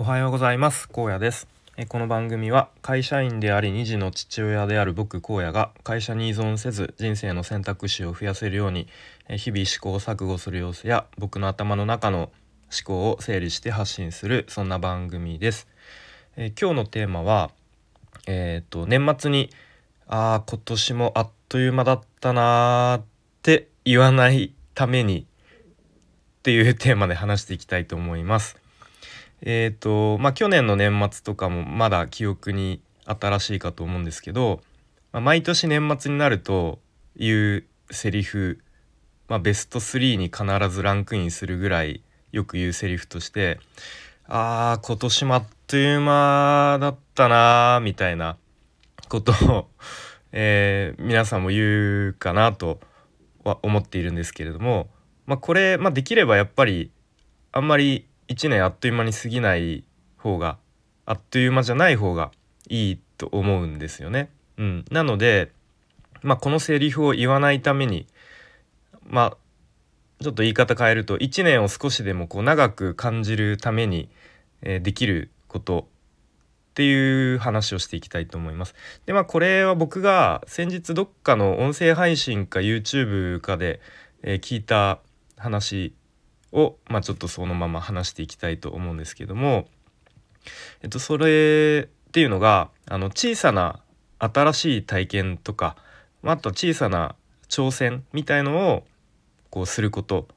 [0.00, 0.88] おはようございます。
[0.88, 1.48] 高野です。
[1.76, 8.86] えこの番組は会社員であり2児の父親である僕荒野が会社に依存せず人生の選択肢を増やせるように
[9.28, 12.30] え日々試行錯誤する様子や僕の頭の中の思
[12.84, 15.66] 考を整理して発信するそんな番組です。
[16.36, 17.50] え今日のテーマは
[18.28, 19.50] えっ、と年末に
[20.06, 23.04] あー今年もあっという間だったなーっ
[23.42, 25.26] て言わないために
[26.38, 28.58] っていうテーマで話していきたいと思います。
[29.42, 34.60] えっ、とまあ去年の年末とかもまだ記憶に新しいかと思うんですけど、
[35.12, 36.78] まあ、毎年年末になると
[37.16, 38.58] いうセリフ、
[39.28, 43.58] まあ、ベスト3に必ずランクインするぐらいよく言うセリフとして
[44.28, 48.36] 「あー今年もあっという間だったな」みたいな
[49.08, 49.68] ことを、
[50.32, 52.80] えー皆さんも言うかなと
[53.44, 54.90] は思っているんですけれども、
[55.24, 56.90] まあ、これ、まあ、できればやっぱり
[57.52, 59.84] あんまり1年あっという間に過ぎない
[60.16, 60.58] 方が
[61.06, 62.30] あっという間じゃない方が
[62.68, 64.30] いいと思うんですよね。
[64.58, 65.50] うん、なので、
[66.22, 68.06] まあ、このセリフを言わないために
[69.08, 69.36] まあ
[70.22, 74.08] ちょっと言い方変えると1年を少しでもこう長く感じるために、
[74.62, 75.86] えできること
[76.70, 78.74] っていう話をしていきたいと思います。
[79.06, 83.80] でまあこれは僕が先日どっかの音声配信か YouTube かで、
[84.22, 84.98] え聞いた
[85.36, 85.94] 話
[86.52, 89.66] を、まあ、ちょっとそのまま話していきたいと思うんですけども、
[90.82, 93.80] えっと、それっていうのがあの小さな
[94.18, 95.76] 新しい体験とか、
[96.22, 97.14] まあ、あと小さな
[97.48, 98.84] 挑戦みたいのを
[99.50, 100.28] こうすること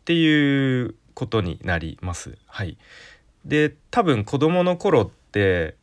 [0.00, 2.38] っていうことになります。
[2.46, 2.78] はい、
[3.44, 5.76] で多分子どもの頃って、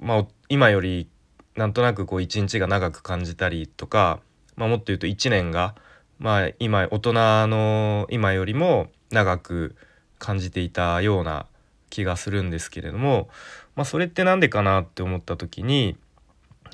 [0.00, 1.08] まあ、今より
[1.56, 4.20] なんとなくこう一日が長く感じたりとか、
[4.56, 5.74] まあ、もっと言うと1年が、
[6.22, 7.12] まあ、今大人
[7.48, 9.74] の今よりも長く
[10.20, 11.46] 感じていたような
[11.90, 13.28] 気がするんですけれども、
[13.74, 15.96] まあ、それって何でかなって思った時に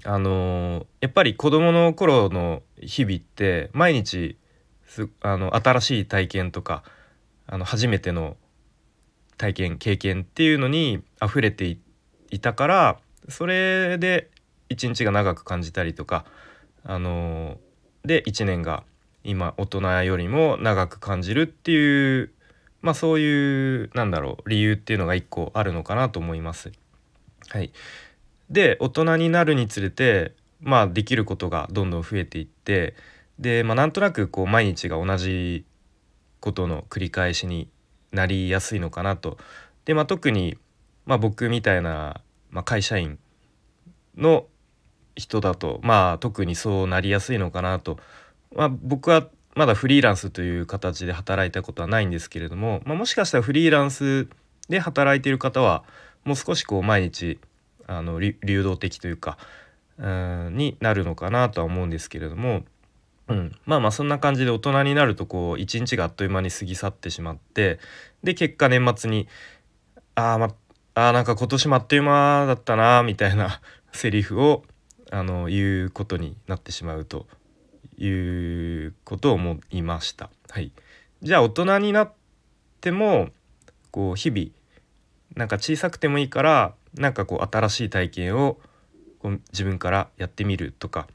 [0.04, 4.36] あのやっぱり子どもの頃の日々って毎日
[5.22, 6.82] あの新しい体験とか
[7.46, 8.36] あの初めての
[9.38, 11.80] 体験経験っていうのに溢れてい
[12.30, 12.98] いたから
[13.30, 14.28] それで
[14.68, 16.26] 一日が長く感じたりとか
[16.84, 17.56] あの
[18.04, 18.84] で1年が
[19.28, 22.32] 今大人よりも長く感じるっていう
[22.80, 26.72] まあそういうなんだろう理由っていうのが一個あるのかなと思います。
[27.48, 27.70] はい、
[28.48, 32.94] で大人になるにつれてまあできることがどんどん増えていって
[33.38, 35.66] で、まあ、なんとなくこう毎日が同じ
[36.40, 37.68] ことの繰り返しに
[38.12, 39.36] なりやすいのかなと。
[39.84, 40.56] で、まあ、特に、
[41.04, 43.18] まあ、僕みたいな、まあ、会社員
[44.16, 44.46] の
[45.16, 47.98] 人だとまあ特にそうなりやすいのかなと。
[48.54, 54.28] まあ、僕はまだフリーランスという形で働いたことはないんですけれども、まあ、もしかしたらフリーランス
[54.68, 55.82] で働いている方は
[56.24, 57.38] もう少しこう毎日
[57.86, 59.38] あの流動的というか
[59.98, 62.62] うんになるのかなとは思うんですけれども、
[63.26, 67.80] うん、まあまあそんな感じで大人になるとこう一日があっという間に過ぎ去ってしまって
[68.22, 69.26] で結果年末に
[70.14, 70.54] あー、ま
[70.94, 73.60] あーなんか今年もあっという間だったなみたいな
[73.92, 74.64] セリフを
[75.10, 77.26] あの言うことになってしまうと。
[77.98, 80.30] いうことを思いました。
[80.50, 80.72] はい、
[81.22, 82.12] じゃあ大人になっ
[82.80, 83.28] ても
[83.90, 84.48] こう日々
[85.34, 88.58] なんか小さくてもいいからなんかこう新しい体験を
[89.18, 91.08] こう自分からやってみるとか、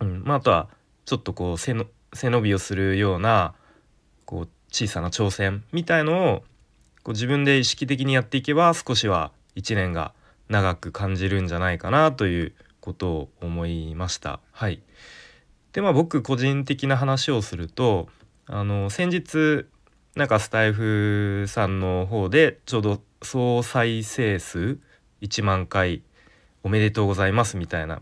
[0.00, 0.68] うんまあ、あとは
[1.04, 3.54] ちょっとこう背の背伸びをするような
[4.24, 6.44] こう小さな挑戦みたいのを
[7.02, 10.12] こう自分で意識的にやっていけば少しは1年が
[10.48, 14.40] 長く感じるんじゃないかなということを思いました。
[14.52, 14.80] はい、
[15.76, 18.08] でまあ僕個人的な話をすると
[18.46, 19.66] あの先日
[20.14, 24.78] なんかスタイフさんの方でちょうど総再生数
[25.20, 26.00] 1万回
[26.62, 28.00] おめでとうございますみたいな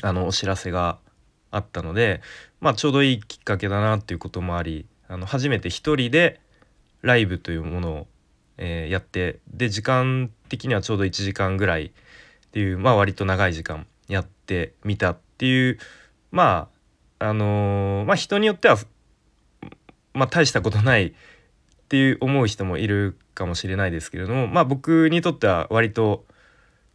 [0.00, 0.96] あのお知らせが
[1.50, 2.22] あったので
[2.62, 6.40] まあちょうどいいきっかけだなっていうこともありあの初めて一人で
[7.02, 8.06] ライブというものを、
[8.56, 11.90] えやってで時間的にはちょうど1時間ぐらいっ
[12.50, 15.78] ていうまあ割と長い時間やってみたっていう
[16.30, 16.73] まあ
[17.24, 18.76] あのーまあ人によっては
[20.12, 21.12] まあ大したことないっ
[21.88, 26.24] ていう思う人もいるかもしれないですけれどもまあ僕にとっては割と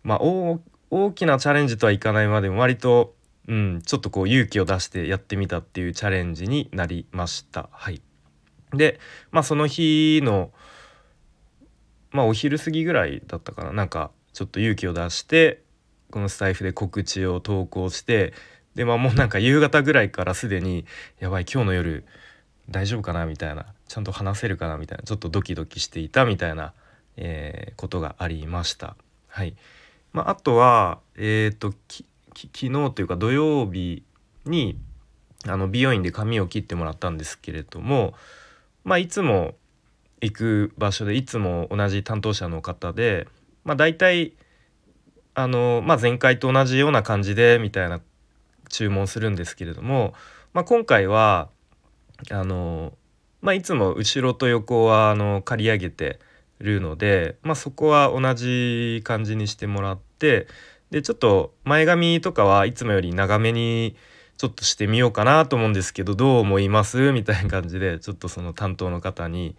[0.03, 0.59] まあ大
[0.91, 3.13] 大きなチャレンジとはいかないまでも割と、
[3.47, 7.69] うん、ちょっとこう勇気を出してやってみたっていうチャレンジになりました。
[7.71, 8.01] はい、
[8.73, 8.99] で
[9.31, 10.51] まあその日の
[12.11, 15.63] まあお昼過ぎぐらいだったかななんかちょっと勇気を出して
[16.09, 18.33] このスタイフで告知を投稿して
[18.75, 20.85] でまあもうなんか夕方ぐらいからすでに
[21.19, 22.05] やばい今日の夜
[22.69, 23.25] 大丈夫かな？
[23.25, 23.65] みたいな。
[23.87, 24.77] ちゃんと話せるかな？
[24.77, 25.03] みたいな。
[25.03, 26.73] ちょっとドキドキしていたみたいな、
[27.17, 28.95] えー、ことがありました。
[29.27, 29.55] はい。
[30.13, 32.05] まあ、あとは、えーと、き
[32.35, 34.03] 昨日というか土曜日
[34.45, 34.77] に
[35.47, 38.13] あの美容院で髪を切ってもらったんですけれども、
[38.83, 39.55] まあ、いつも
[40.21, 43.27] 行く場所でいつも同じ担当者の方で、
[43.63, 44.33] まあ、大体
[45.33, 47.99] あの、まあ、前回と同じような感じでみたいな
[48.69, 50.13] 注文するんですけれども、
[50.53, 51.49] まあ、今回は
[52.31, 52.93] あの、
[53.41, 56.19] まあ、いつも後ろと横はあの刈り上げて
[56.59, 60.47] るので、まあ、そこは同じ感じにしてもらって
[60.91, 63.95] でちょっと前髪とかはいつもより長めに
[64.37, 67.11] ちょっとしてみようかなと思うんですけどどう思います？
[67.11, 69.55] みたいな感じでちょっとその担当の方に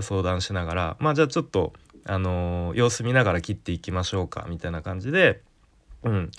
[0.00, 1.72] 相談しながらまあじゃあちょっと
[2.04, 5.40] あの、様子見ながら切っていきましょうかみたいな感じで、
[6.02, 6.32] うん。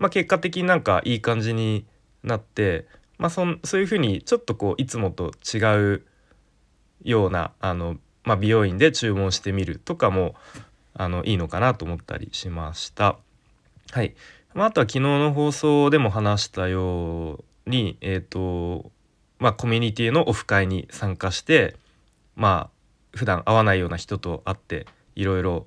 [0.00, 1.86] まあ、結果的になんかいい感じに
[2.24, 2.86] なって、
[3.18, 5.58] まあそ、そういうふうにちょっとこういつもと違
[5.94, 6.06] う
[7.04, 10.34] ようなあのまあ、美容院で注文してみるとかも
[10.94, 13.16] あのいいのかなと思ったりしました。
[13.92, 14.14] はい、
[14.54, 18.90] まあ、あとは昨日の放送でも話したように、えーと
[19.38, 21.76] まあ、コミュニティのオフ会に参加して
[22.36, 22.70] ま
[23.12, 24.86] あ普段会わないような人と会って
[25.16, 25.66] いろいろ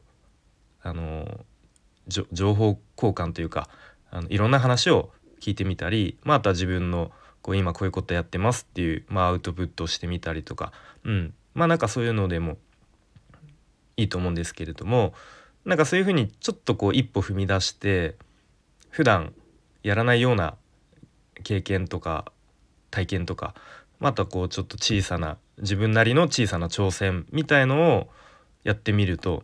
[2.07, 3.67] 情報交換というか
[4.13, 5.09] あのいろんな話を
[5.41, 7.11] 聞いてみたり、まあ、あとは自分の
[7.41, 10.71] こう今こういうことやってますっていう、まあ、アウトプットをしてみたりとか、
[11.03, 12.57] うん、まあなんかそういうのでも
[13.97, 15.13] いいと思うんですけれども
[15.65, 18.15] なんかそういうふうにちょっとこう一歩踏み出して
[18.91, 19.33] 普段
[19.81, 20.55] やらないような
[21.43, 22.31] 経験とか
[22.91, 23.55] 体験とか
[23.99, 28.09] またこうちょっと小さな自分なりの小さな挑戦みたいのを
[28.63, 29.43] やってみると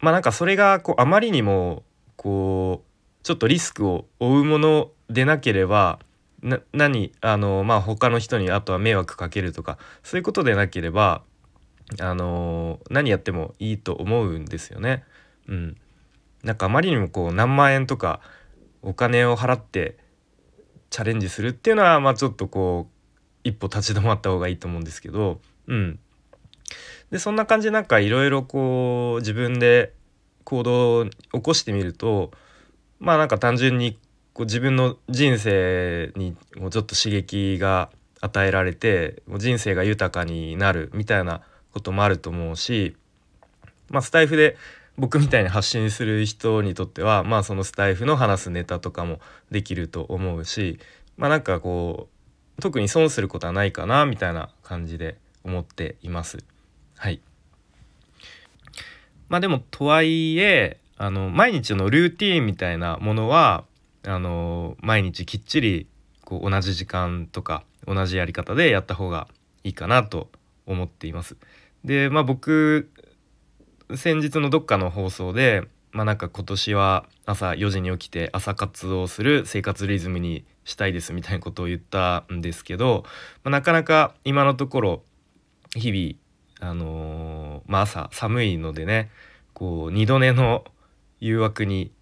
[0.00, 1.82] まあなんかそれがこうあまりにも
[3.22, 5.98] ちょっとリスクを負うものでなければ
[6.42, 11.22] な何あのまあ他の人にあとは迷惑かけるとかそういうことでなければ
[11.98, 15.04] あの何やってもいいと思うんですよね。
[15.48, 15.76] うん、
[16.44, 18.20] なんかあまりにもこう何万円とか
[18.82, 19.98] お金を払って
[20.90, 23.00] チャレンジするっていうのはまあちょっとこう
[23.44, 25.98] 一歩立ち止まった方がいいと思うんですけど、うん、
[27.10, 29.92] でそんな感じでなんかいろいろこう自分で
[30.44, 32.30] 行動を起こしてみると
[33.00, 33.98] まあなんか単純に
[34.34, 41.40] こう自分の人生にもうちょっと刺激が与えられてもう人生が豊かになるみたいな
[41.72, 42.94] こともあると思うし、
[43.88, 44.56] まあ、スタイフで
[44.98, 49.18] 僕みたいに発信する人にとってはまあそのスタイフの話すネタとかも
[49.50, 50.78] できると思うし
[51.16, 52.08] まあなんかこ
[52.58, 56.38] う特に損することはないかなみたいな感じで思っています。
[56.96, 57.22] はい
[59.30, 63.64] まあでもとはいえあの毎日のルーティーンみたいなものは
[64.06, 65.86] あの毎日きっちり
[66.26, 69.26] こう同じ時間とか同じやり方でやった方が
[69.64, 70.28] いいかなと
[70.66, 71.38] 思っています。
[71.86, 72.90] でまあ僕
[73.96, 83.04] 先日のどっかの放送でまあなんか今年は朝4時に起きて朝活をする生活リズムにしたいですみたいなことを言ったんですけど、
[83.42, 85.02] まあ、なかなか今のところ
[85.74, 89.08] 日々あのー、まあ朝寒いのでね
[89.54, 90.62] こう二度寝の
[91.20, 91.92] 誘惑に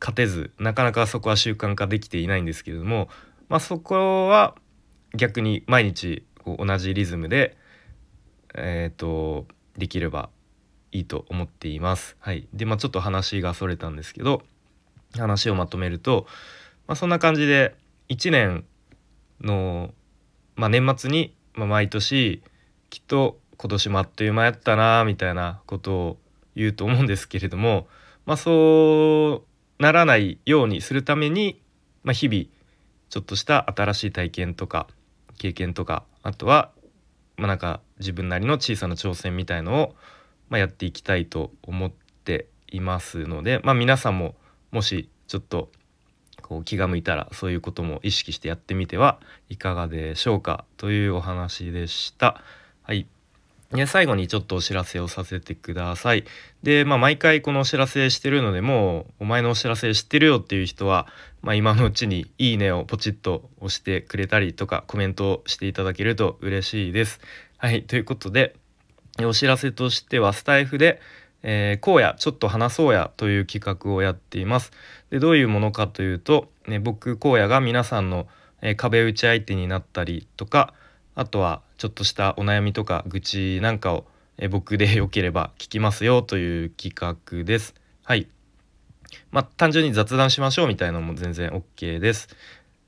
[0.00, 3.08] 勝てずなかなかそこは習慣化できていないんですけれども、
[3.48, 4.54] まあ、そこは
[5.14, 7.56] 逆に毎日こう同じリズムで、
[8.54, 9.46] えーと、
[9.78, 10.28] できれば
[10.92, 12.16] いいと思っています。
[12.20, 14.42] はい、でまあちょっと話がそれたんですけど
[15.16, 16.26] 話をまとめると、
[16.86, 17.74] まあ、そんな感じで
[18.08, 18.64] 1年
[19.40, 19.92] の、
[20.56, 22.42] まあ、年末に、まあ、毎年
[22.90, 26.18] きっと今年もあっという間やったなみたいなことを
[26.54, 27.86] 言うと思うんですけれども、
[28.26, 29.44] まあ、そ
[29.78, 31.60] うならないようにするために、
[32.02, 32.44] まあ、日々
[33.10, 34.86] ちょっとした新しい体験とか
[35.38, 36.70] 経験とかあとは、
[37.36, 39.94] まあ、なんか自分なりの小さな挑戦みたいのを、
[40.48, 44.34] まあ、やっていきたいと思っていますので、まあ、皆さんも
[44.70, 45.70] もしちょっと
[46.42, 52.42] こう気が向いたらそういうことも意識してやってみてはいかがでしょうかというお話でした。
[52.82, 53.06] はい
[53.74, 56.24] で最後にちょっとお知らせをさせてください。
[56.62, 61.08] で、まあ、毎回このお知らせしてるのでもうお前のお知らせ知ってるよっていう人は、
[61.42, 67.20] まあ、今のうちに「いいね」をポチッと押してくれたりとかコメントをしていただけると嬉しいです。
[67.56, 68.54] はいということで
[69.24, 71.00] お知らせとしてはスタイフで
[71.42, 74.70] 「えー、こうやちょっと話そうや」という企画をやっています。
[75.10, 78.28] でどういうものかというと、ね、僕こうやが皆さんの、
[78.62, 80.74] え、壁打ち相手になったりとか
[81.16, 84.06] あとはちょっとしたお悩みとか愚痴なんかを
[84.38, 87.74] え僕でよければ聞きますよという企画です。
[88.02, 88.26] はい。
[89.30, 92.34] まあ単純に雑談しましょうみたいなのも全然 OK です。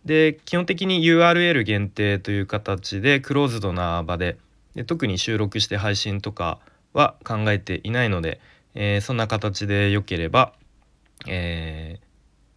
[0.07, 4.39] で基本的に URL 限定という形でクローズドな場で
[4.75, 6.59] で特に収録して配信とか
[6.95, 8.41] は考えていないので、
[8.75, 10.55] えー、そんな形でよければ、
[11.27, 12.01] え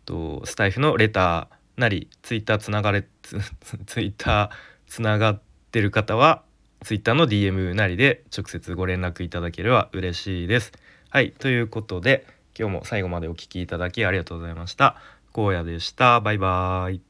[0.05, 3.39] ー、とスタイフのレターなりツイッターつながれツ
[3.88, 4.50] ツイッター
[4.88, 6.43] つながっててる方は
[6.83, 10.71] ツイッターの DM なりで直接ご連絡いただければ嬉しいです。
[11.09, 12.25] はいということで
[12.57, 14.95] 今日も最後までお聴きいただきありがとうございました。
[15.33, 16.19] 荒野でした。
[16.21, 17.09] バイバーイ。